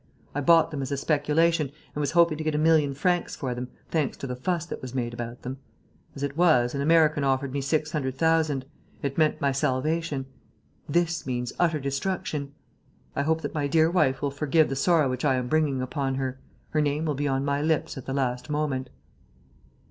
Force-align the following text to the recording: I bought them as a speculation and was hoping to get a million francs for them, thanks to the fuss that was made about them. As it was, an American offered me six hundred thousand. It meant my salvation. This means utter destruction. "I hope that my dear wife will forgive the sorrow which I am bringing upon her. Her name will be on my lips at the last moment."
I 0.33 0.41
bought 0.41 0.71
them 0.71 0.81
as 0.81 0.91
a 0.91 0.97
speculation 0.97 1.71
and 1.93 1.99
was 2.01 2.13
hoping 2.13 2.35
to 2.39 2.43
get 2.43 2.55
a 2.55 2.57
million 2.57 2.95
francs 2.95 3.35
for 3.35 3.53
them, 3.53 3.67
thanks 3.91 4.17
to 4.17 4.25
the 4.25 4.35
fuss 4.35 4.65
that 4.65 4.81
was 4.81 4.95
made 4.95 5.13
about 5.13 5.43
them. 5.43 5.59
As 6.15 6.23
it 6.23 6.35
was, 6.35 6.73
an 6.73 6.81
American 6.81 7.23
offered 7.23 7.51
me 7.53 7.61
six 7.61 7.91
hundred 7.91 8.17
thousand. 8.17 8.65
It 9.03 9.19
meant 9.19 9.39
my 9.39 9.51
salvation. 9.51 10.25
This 10.89 11.27
means 11.27 11.53
utter 11.59 11.79
destruction. 11.79 12.51
"I 13.15 13.21
hope 13.21 13.41
that 13.41 13.53
my 13.53 13.67
dear 13.67 13.91
wife 13.91 14.23
will 14.23 14.31
forgive 14.31 14.69
the 14.69 14.75
sorrow 14.75 15.07
which 15.07 15.23
I 15.23 15.35
am 15.35 15.47
bringing 15.47 15.83
upon 15.83 16.15
her. 16.15 16.39
Her 16.71 16.81
name 16.81 17.05
will 17.05 17.13
be 17.13 17.27
on 17.27 17.45
my 17.45 17.61
lips 17.61 17.95
at 17.95 18.07
the 18.07 18.13
last 18.13 18.49
moment." 18.49 18.89